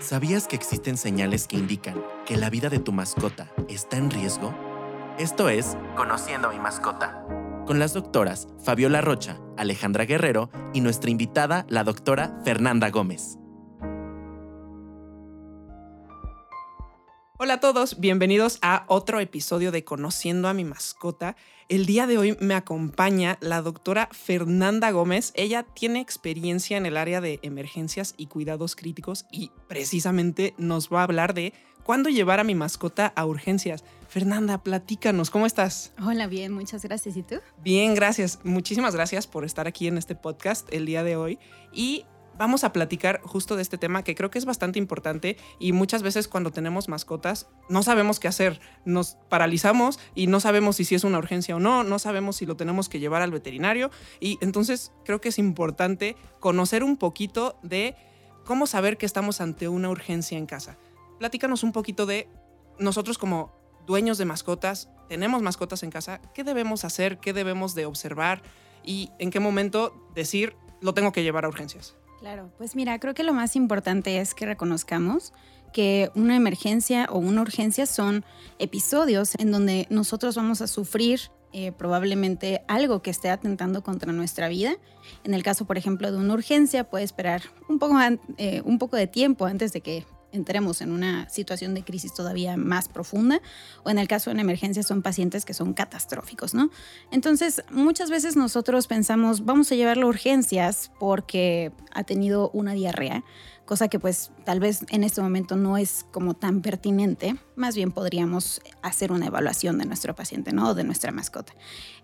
[0.00, 4.54] ¿Sabías que existen señales que indican que la vida de tu mascota está en riesgo?
[5.18, 7.22] Esto es Conociendo a mi mascota,
[7.66, 13.39] con las doctoras Fabiola Rocha, Alejandra Guerrero y nuestra invitada, la doctora Fernanda Gómez.
[17.50, 21.34] Hola a todos, bienvenidos a otro episodio de Conociendo a mi mascota.
[21.68, 25.32] El día de hoy me acompaña la doctora Fernanda Gómez.
[25.34, 31.00] Ella tiene experiencia en el área de emergencias y cuidados críticos y precisamente nos va
[31.00, 31.52] a hablar de
[31.82, 33.82] cuándo llevar a mi mascota a urgencias.
[34.08, 35.92] Fernanda, platícanos, ¿cómo estás?
[36.00, 37.16] Hola, bien, muchas gracias.
[37.16, 37.40] ¿Y tú?
[37.64, 38.38] Bien, gracias.
[38.44, 41.40] Muchísimas gracias por estar aquí en este podcast el día de hoy.
[41.72, 42.04] Y
[42.38, 46.02] vamos a platicar justo de este tema que creo que es bastante importante y muchas
[46.02, 51.04] veces cuando tenemos mascotas no sabemos qué hacer, nos paralizamos y no sabemos si, es
[51.04, 54.92] una urgencia o no, no sabemos si lo tenemos que llevar al veterinario y entonces
[55.04, 57.94] creo que es importante conocer un poquito de
[58.44, 60.78] cómo saber que estamos ante una urgencia en casa.
[61.18, 62.28] Platícanos un poquito de
[62.78, 63.52] nosotros como
[63.86, 67.18] dueños de mascotas, tenemos mascotas en casa, ¿qué debemos hacer?
[67.18, 68.42] ¿Qué debemos de observar?
[68.84, 71.96] ¿Y en qué momento decir lo tengo que llevar a urgencias?
[72.20, 75.32] Claro, pues mira, creo que lo más importante es que reconozcamos
[75.72, 78.24] que una emergencia o una urgencia son
[78.58, 84.48] episodios en donde nosotros vamos a sufrir eh, probablemente algo que esté atentando contra nuestra
[84.48, 84.76] vida.
[85.24, 87.96] En el caso, por ejemplo, de una urgencia, puede esperar un poco,
[88.36, 92.56] eh, un poco de tiempo antes de que entremos en una situación de crisis todavía
[92.56, 93.40] más profunda
[93.84, 96.70] o en el caso de una emergencia son pacientes que son catastróficos, ¿no?
[97.10, 103.24] Entonces, muchas veces nosotros pensamos, vamos a llevarlo a urgencias porque ha tenido una diarrea,
[103.70, 107.92] cosa que pues tal vez en este momento no es como tan pertinente, más bien
[107.92, 110.70] podríamos hacer una evaluación de nuestro paciente, ¿no?
[110.70, 111.52] O de nuestra mascota.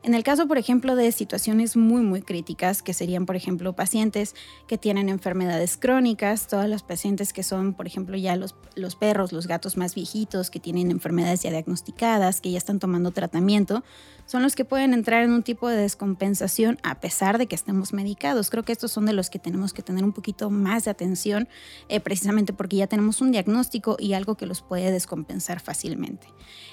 [0.05, 4.37] En el caso, por ejemplo, de situaciones muy, muy críticas, que serían, por ejemplo, pacientes
[4.69, 9.33] que tienen enfermedades crónicas, todos los pacientes que son, por ejemplo, ya los, los perros,
[9.33, 13.83] los gatos más viejitos, que tienen enfermedades ya diagnosticadas, que ya están tomando tratamiento,
[14.27, 17.93] son los que pueden entrar en un tipo de descompensación a pesar de que estemos
[17.93, 18.51] medicados.
[18.51, 21.49] Creo que estos son de los que tenemos que tener un poquito más de atención,
[21.89, 26.29] eh, precisamente porque ya tenemos un diagnóstico y algo que los puede descompensar fácilmente.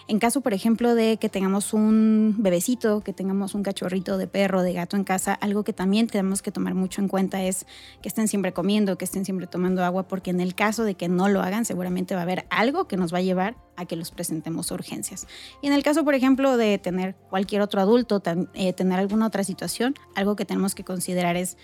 [0.08, 4.62] En caso, por ejemplo, de que tengamos un bebecito, que tengamos un cachorrito de perro,
[4.62, 7.66] de gato en casa, algo que también tenemos que tomar mucho en cuenta es
[8.02, 11.08] que estén siempre comiendo, que estén siempre tomando agua, porque en el caso de que
[11.08, 13.96] no lo hagan, seguramente va a haber algo que nos va a llevar a que
[13.96, 15.28] los presentemos urgencias.
[15.62, 18.22] Y en el caso, por ejemplo, de tener cualquier otro adulto,
[18.54, 21.58] eh, tener alguna otra situación, algo que tenemos que considerar es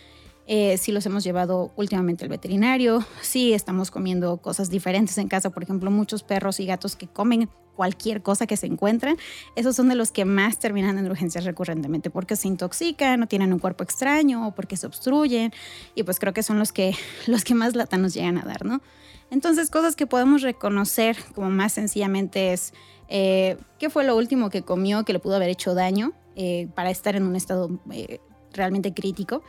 [0.51, 5.51] eh, si los hemos llevado últimamente al veterinario, si estamos comiendo cosas diferentes en casa,
[5.51, 9.17] por ejemplo, muchos perros y gatos que comen cualquier cosa que se encuentren,
[9.55, 13.53] esos son de los que más terminan en urgencias recurrentemente porque se intoxican o tienen
[13.53, 15.53] un cuerpo extraño o porque se obstruyen
[15.93, 16.95] y pues creo que son los que,
[17.27, 18.81] los que más lata nos llegan a dar, ¿no?
[19.29, 22.73] Entonces, cosas que podemos reconocer como más sencillamente es
[23.07, 26.89] eh, qué fue lo último que comió que le pudo haber hecho daño eh, para
[26.89, 28.19] estar en un estado eh,
[28.51, 29.43] realmente crítico.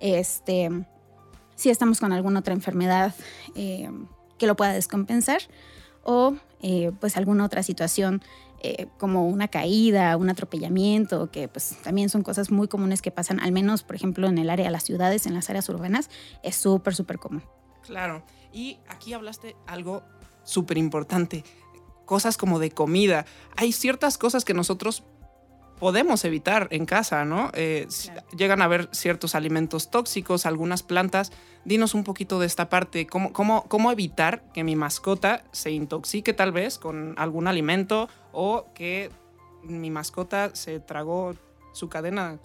[0.00, 0.70] Este,
[1.54, 3.14] si estamos con alguna otra enfermedad
[3.54, 5.40] que lo pueda descompensar
[6.02, 6.36] o
[7.00, 8.22] pues alguna otra situación
[8.98, 13.52] como una caída, un atropellamiento, que pues también son cosas muy comunes que pasan, al
[13.52, 16.10] menos por ejemplo en el área de las ciudades, en las áreas urbanas,
[16.42, 17.44] es súper, súper común.
[17.82, 18.24] Claro.
[18.52, 20.02] Y aquí hablaste algo
[20.42, 21.44] súper importante,
[22.06, 23.24] cosas como de comida.
[23.56, 25.04] Hay ciertas cosas que nosotros
[25.78, 27.50] podemos evitar en casa, ¿no?
[27.54, 27.86] Eh,
[28.36, 31.32] llegan a haber ciertos alimentos tóxicos, algunas plantas.
[31.64, 36.32] Dinos un poquito de esta parte, ¿Cómo, cómo, cómo evitar que mi mascota se intoxique
[36.32, 39.10] tal vez con algún alimento o que
[39.62, 41.34] mi mascota se tragó
[41.72, 42.38] su cadena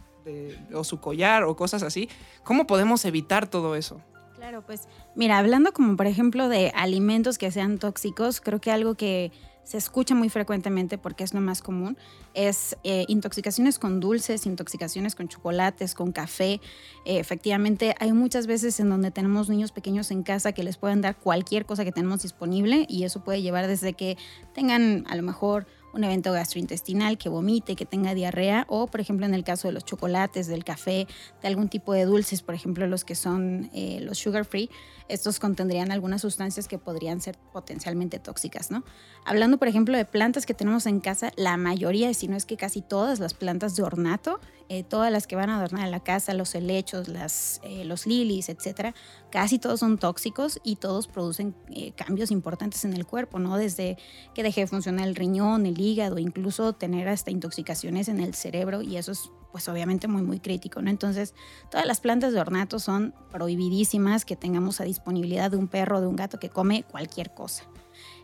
[0.73, 2.09] o su collar o cosas así.
[2.43, 4.01] ¿Cómo podemos evitar todo eso?
[4.35, 8.95] Claro, pues mira, hablando como por ejemplo de alimentos que sean tóxicos, creo que algo
[8.95, 9.31] que
[9.63, 11.97] se escucha muy frecuentemente porque es lo más común,
[12.33, 16.59] es eh, intoxicaciones con dulces, intoxicaciones con chocolates, con café.
[17.05, 21.01] Eh, efectivamente, hay muchas veces en donde tenemos niños pequeños en casa que les pueden
[21.01, 24.17] dar cualquier cosa que tenemos disponible y eso puede llevar desde que
[24.53, 29.25] tengan a lo mejor un evento gastrointestinal, que vomite, que tenga diarrea, o por ejemplo
[29.25, 31.07] en el caso de los chocolates, del café,
[31.41, 34.69] de algún tipo de dulces, por ejemplo los que son eh, los sugar free,
[35.07, 38.83] estos contendrían algunas sustancias que podrían ser potencialmente tóxicas, ¿no?
[39.25, 42.57] Hablando por ejemplo de plantas que tenemos en casa, la mayoría, si no es que
[42.57, 46.33] casi todas las plantas de ornato, eh, todas las que van a adornar la casa,
[46.33, 48.93] los helechos, las, eh, los lilies, etcétera,
[49.31, 51.55] casi todos son tóxicos y todos producen
[51.95, 53.57] cambios importantes en el cuerpo, ¿no?
[53.57, 53.97] Desde
[54.33, 58.81] que deje de funcionar el riñón, el hígado, incluso tener hasta intoxicaciones en el cerebro
[58.81, 60.89] y eso es pues obviamente muy, muy crítico, ¿no?
[60.89, 61.33] Entonces,
[61.69, 66.01] todas las plantas de ornato son prohibidísimas que tengamos a disponibilidad de un perro o
[66.01, 67.65] de un gato que come cualquier cosa.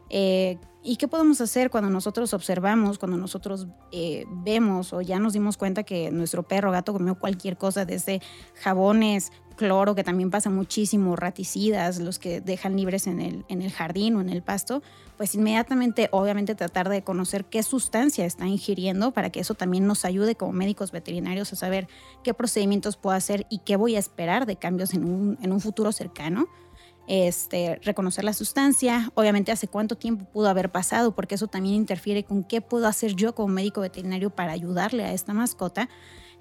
[0.09, 5.33] Eh, ¿Y qué podemos hacer cuando nosotros observamos, cuando nosotros eh, vemos o ya nos
[5.33, 8.21] dimos cuenta que nuestro perro o gato comió cualquier cosa, desde
[8.54, 13.71] jabones, cloro, que también pasa muchísimo, raticidas, los que dejan libres en el, en el
[13.71, 14.81] jardín o en el pasto?
[15.18, 20.06] Pues inmediatamente, obviamente, tratar de conocer qué sustancia está ingiriendo para que eso también nos
[20.06, 21.89] ayude como médicos veterinarios a saber
[22.24, 25.59] qué procedimientos puedo hacer y qué voy a esperar de cambios en un, en un
[25.59, 26.48] futuro cercano
[27.07, 32.24] este, reconocer la sustancia, obviamente hace cuánto tiempo pudo haber pasado, porque eso también interfiere
[32.24, 35.89] con qué puedo hacer yo como médico veterinario para ayudarle a esta mascota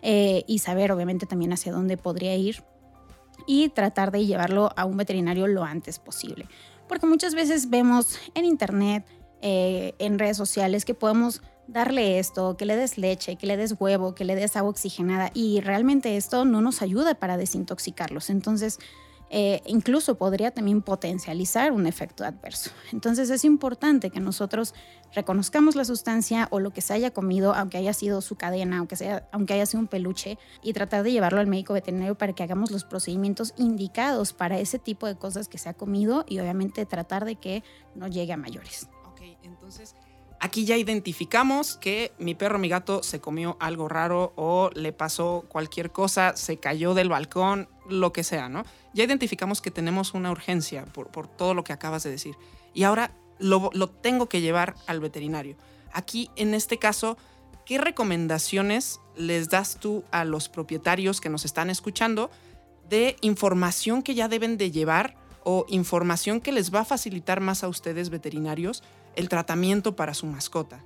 [0.02, 2.64] eh, y saber obviamente también hacia dónde podría ir
[3.46, 6.48] y tratar de llevarlo a un veterinario lo antes posible.
[6.88, 9.06] Porque muchas veces vemos en internet,
[9.42, 13.74] eh, en redes sociales, que podemos darle esto, que le des leche, que le des
[13.78, 18.30] huevo, que le des agua oxigenada y realmente esto no nos ayuda para desintoxicarlos.
[18.30, 18.78] Entonces,
[19.28, 22.70] eh, incluso podría también potencializar un efecto adverso.
[22.92, 24.74] Entonces es importante que nosotros
[25.14, 28.96] reconozcamos la sustancia o lo que se haya comido, aunque haya sido su cadena, aunque,
[28.96, 32.42] sea, aunque haya sido un peluche, y tratar de llevarlo al médico veterinario para que
[32.42, 36.86] hagamos los procedimientos indicados para ese tipo de cosas que se ha comido y obviamente
[36.86, 37.64] tratar de que
[37.94, 38.88] no llegue a mayores.
[39.06, 39.94] Ok, entonces
[40.38, 45.46] Aquí ya identificamos que mi perro, mi gato se comió algo raro o le pasó
[45.48, 48.64] cualquier cosa, se cayó del balcón, lo que sea, ¿no?
[48.92, 52.36] Ya identificamos que tenemos una urgencia por, todo lo que acabas de decir.
[52.74, 55.56] Y ahora lo, lo tengo que llevar al veterinario.
[55.92, 57.16] Aquí, en este caso,
[57.64, 62.30] ¿qué recomendaciones les das tú a los propietarios que nos están escuchando
[62.88, 65.16] de información que ya deben de llevar
[65.48, 68.82] o información que les va a facilitar más a ustedes veterinarios
[69.14, 70.82] el tratamiento para su mascota?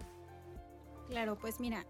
[1.09, 1.87] Claro, pues mira,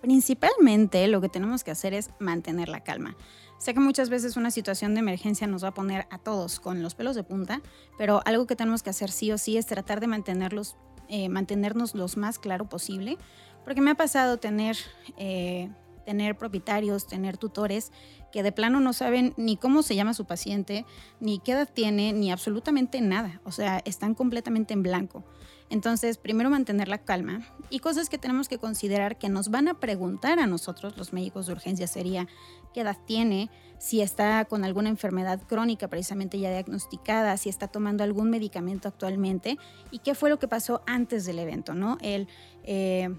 [0.00, 3.14] principalmente lo que tenemos que hacer es mantener la calma.
[3.58, 6.82] Sé que muchas veces una situación de emergencia nos va a poner a todos con
[6.82, 7.60] los pelos de punta,
[7.98, 10.76] pero algo que tenemos que hacer sí o sí es tratar de mantenerlos,
[11.10, 13.18] eh, mantenernos los más claro posible,
[13.66, 14.78] porque me ha pasado tener,
[15.18, 15.68] eh,
[16.04, 17.92] tener propietarios, tener tutores
[18.32, 20.84] que de plano no saben ni cómo se llama su paciente,
[21.20, 23.40] ni qué edad tiene, ni absolutamente nada.
[23.44, 25.24] O sea, están completamente en blanco.
[25.70, 29.80] Entonces, primero mantener la calma y cosas que tenemos que considerar que nos van a
[29.80, 32.26] preguntar a nosotros, los médicos de urgencia, sería
[32.72, 38.04] qué edad tiene, si está con alguna enfermedad crónica precisamente ya diagnosticada, si está tomando
[38.04, 39.58] algún medicamento actualmente
[39.90, 41.98] y qué fue lo que pasó antes del evento, ¿no?
[42.00, 42.28] El,
[42.64, 43.14] eh,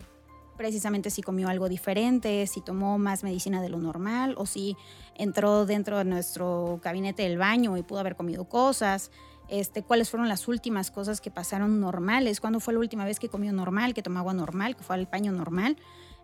[0.57, 4.75] precisamente si comió algo diferente, si tomó más medicina de lo normal o si
[5.15, 9.11] entró dentro de nuestro gabinete del baño y pudo haber comido cosas.
[9.47, 13.29] Este, cuáles fueron las últimas cosas que pasaron normales, cuándo fue la última vez que
[13.29, 15.77] comió normal, que tomó agua normal, que fue al baño normal.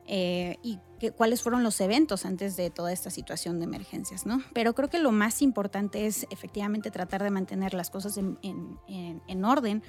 [0.07, 0.79] Eh, y
[1.15, 4.41] cuáles fueron los eventos antes de toda esta situación de emergencias, ¿no?
[4.51, 9.83] Pero creo que lo más importante es efectivamente tratar de mantener las cosas en, orden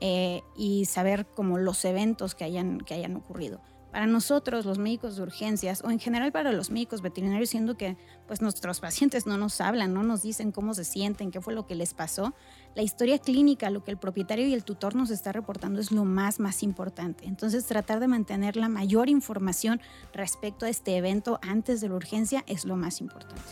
[0.00, 2.44] eh, y saber como los eventos que
[2.84, 3.60] que hayan ocurrido
[3.92, 7.96] para nosotros los médicos de urgencias o en general para los médicos veterinarios, siendo que
[8.26, 11.66] pues nuestros pacientes no nos hablan, no nos dicen cómo se sienten, qué fue lo
[11.66, 12.34] que les pasó,
[12.74, 16.04] la historia clínica, lo que el propietario y el tutor nos está reportando es lo
[16.04, 17.26] más más importante.
[17.26, 19.80] Entonces, tratar de mantener la mayor información
[20.14, 23.42] respecto a este evento antes de la urgencia es lo más importante.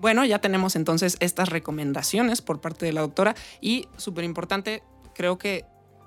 [0.00, 4.82] Bueno, ya tenemos entonces estas recomendaciones por parte de la doctora y súper importante,
[5.14, 5.64] creo que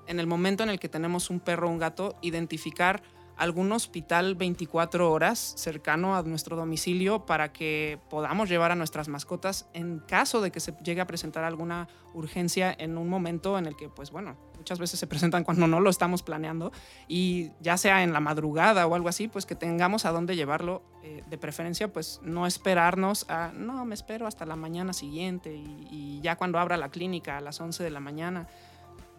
[0.08, 3.02] en el momento en el que tenemos un perro o un gato, identificar
[3.38, 9.68] algún hospital 24 horas cercano a nuestro domicilio para que podamos llevar a nuestras mascotas
[9.72, 13.76] en caso de que se llegue a presentar alguna urgencia en un momento en el
[13.76, 16.72] que, pues bueno, muchas veces se presentan cuando no lo estamos planeando
[17.06, 20.82] y ya sea en la madrugada o algo así, pues que tengamos a dónde llevarlo,
[21.04, 26.20] eh, de preferencia, pues no esperarnos a, no, me espero hasta la mañana siguiente y,
[26.20, 28.48] ya cuando abra la clínica a las 11 de la mañana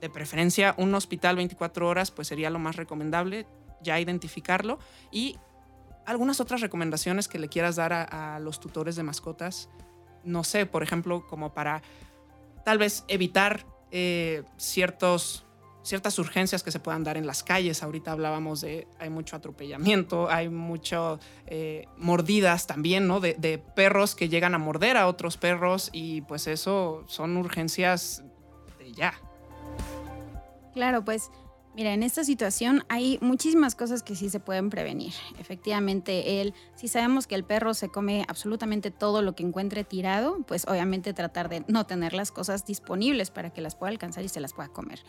[0.02, 3.46] de preferencia un hospital 24 horas, pues sería lo más recomendable,
[3.82, 4.80] ya identificarlo.
[5.12, 5.38] Y
[6.06, 9.70] algunas otras recomendaciones que le quieras dar a, los tutores de mascotas,
[10.24, 11.82] no sé, por ejemplo, como para
[12.66, 15.46] tal vez evitar eh, ciertos,
[15.84, 17.84] ciertas urgencias que se puedan dar en las calles.
[17.84, 23.20] Ahorita hablábamos de, hay mucho atropellamiento, hay mucho eh, mordidas también, ¿no?
[23.20, 28.24] De, de perros que llegan a morder a otros perros y pues eso son urgencias
[28.78, 29.14] de ya.
[30.74, 31.32] Claro, pues
[31.76, 35.14] mira, en esta situación hay muchísimas cosas que sí se pueden prevenir.
[35.40, 40.40] Efectivamente, él, si sabemos que el perro se come absolutamente todo lo que encuentre tirado,
[40.48, 44.30] pues obviamente tratar de no tener las cosas disponibles para que las pueda alcanzar y
[44.30, 45.00] se las pueda comer.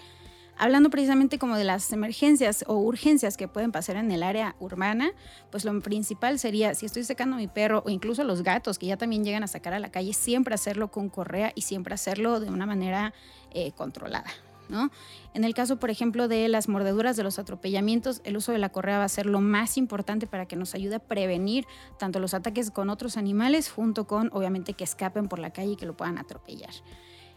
[0.62, 5.10] Hablando precisamente como de las emergencias o urgencias que pueden pasar en el área urbana,
[5.50, 8.84] pues lo principal sería, si estoy sacando a mi perro o incluso los gatos que
[8.84, 12.40] ya también llegan a sacar a la calle, siempre hacerlo con correa y siempre hacerlo
[12.40, 13.14] de una manera
[13.52, 14.30] eh, controlada.
[14.70, 14.90] ¿No?
[15.34, 18.70] En el caso, por ejemplo, de las mordeduras, de los atropellamientos, el uso de la
[18.70, 21.66] correa va a ser lo más importante para que nos ayude a prevenir
[21.98, 25.76] tanto los ataques con otros animales, junto con, obviamente, que escapen por la calle y
[25.76, 26.70] que lo puedan atropellar.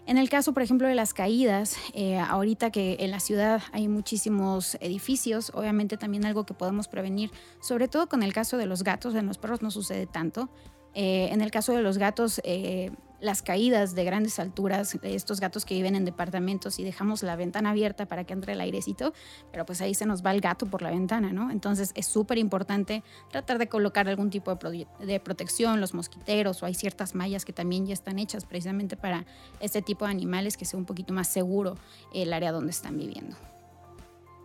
[0.06, 3.88] En el caso, por ejemplo, de las caídas, eh, ahorita que en la ciudad hay
[3.88, 8.84] muchísimos edificios, obviamente también algo que podemos prevenir, sobre todo con el caso de los
[8.84, 10.50] gatos, en los perros no sucede tanto.
[10.94, 12.92] Eh, en el caso de los gatos, eh,
[13.24, 17.70] las caídas de grandes alturas, estos gatos que viven en departamentos y dejamos la ventana
[17.70, 19.14] abierta para que entre el airecito,
[19.50, 21.50] pero pues ahí se nos va el gato por la ventana, ¿no?
[21.50, 23.02] Entonces es súper importante
[23.32, 27.86] tratar de colocar algún tipo de, protección, los mosquiteros o hay ciertas mallas que también
[27.86, 29.26] ya están hechas precisamente para
[29.62, 31.78] este tipo de animales que sea un poquito más seguro
[32.14, 33.38] el área donde están viviendo.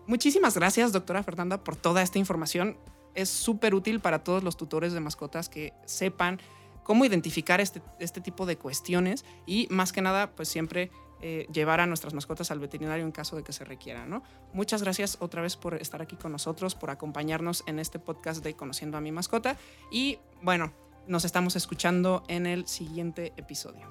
[0.06, 2.76] Muchísimas gracias, doctora Fernanda, por toda esta información.
[3.16, 6.38] Es súper útil para todos los tutores de mascotas que sepan
[6.88, 10.90] cómo identificar este, este tipo de cuestiones y más que nada, pues siempre
[11.20, 14.22] eh, llevar a nuestras mascotas al veterinario en caso de que se requiera, ¿no?
[14.54, 18.54] Muchas gracias otra vez por estar aquí con nosotros, por acompañarnos en este podcast de
[18.56, 19.58] Conociendo a mi mascota
[19.90, 20.72] y bueno,
[21.06, 23.86] nos estamos escuchando en el siguiente episodio.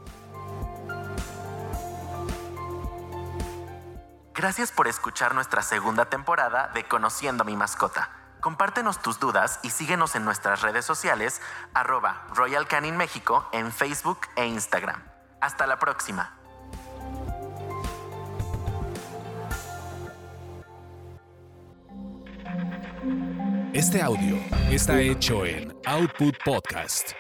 [4.34, 8.17] Gracias por escuchar nuestra segunda temporada de Conociendo a mi mascota.
[8.40, 11.42] Compártenos tus dudas y síguenos en nuestras redes sociales,
[11.74, 15.04] arroba Royal Canin México en Facebook e Instagram.
[15.42, 16.34] Hasta la próxima.
[23.74, 24.38] Este audio
[24.72, 27.12] está hecho en Output Podcast.